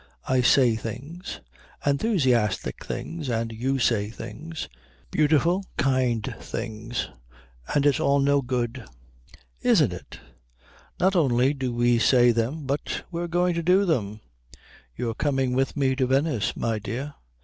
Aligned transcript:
"I 0.27 0.41
say 0.41 0.75
things 0.75 1.41
enthusiastic 1.85 2.83
things, 2.83 3.29
and 3.29 3.51
you 3.51 3.77
say 3.77 4.09
things 4.09 4.67
beautiful 5.11 5.63
kind 5.77 6.35
things, 6.39 7.09
and 7.75 7.85
it's 7.85 7.99
all 7.99 8.17
no 8.17 8.41
good." 8.41 8.83
"Isn't 9.61 9.93
it? 9.93 10.19
Not 10.99 11.15
only 11.15 11.53
do 11.53 11.71
we 11.71 11.99
say 11.99 12.31
them 12.31 12.65
but 12.65 13.03
we're 13.11 13.27
going 13.27 13.53
to 13.53 13.61
do 13.61 13.85
them. 13.85 14.21
You're 14.97 15.13
coming 15.13 15.53
with 15.53 15.77
me 15.77 15.95
to 15.97 16.07
Venice, 16.07 16.55
my 16.57 16.79
dear. 16.79 17.13